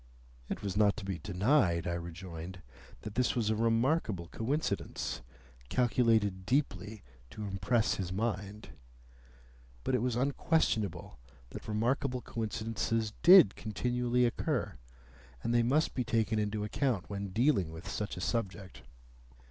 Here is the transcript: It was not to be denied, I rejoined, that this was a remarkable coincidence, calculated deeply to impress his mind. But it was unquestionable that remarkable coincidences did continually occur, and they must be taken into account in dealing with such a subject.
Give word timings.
It 0.49 0.63
was 0.63 0.75
not 0.75 0.97
to 0.97 1.05
be 1.05 1.19
denied, 1.19 1.85
I 1.85 1.93
rejoined, 1.93 2.63
that 3.01 3.13
this 3.13 3.35
was 3.35 3.51
a 3.51 3.55
remarkable 3.55 4.29
coincidence, 4.29 5.21
calculated 5.69 6.43
deeply 6.43 7.03
to 7.29 7.43
impress 7.43 7.93
his 7.97 8.11
mind. 8.11 8.69
But 9.83 9.93
it 9.93 10.01
was 10.01 10.15
unquestionable 10.15 11.19
that 11.51 11.67
remarkable 11.67 12.21
coincidences 12.23 13.13
did 13.21 13.55
continually 13.55 14.25
occur, 14.25 14.75
and 15.43 15.53
they 15.53 15.61
must 15.61 15.93
be 15.93 16.03
taken 16.03 16.39
into 16.39 16.63
account 16.63 17.05
in 17.11 17.29
dealing 17.29 17.69
with 17.69 17.87
such 17.87 18.17
a 18.17 18.21
subject. 18.21 18.81